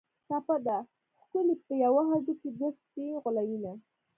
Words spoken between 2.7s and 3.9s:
سپي غولوینه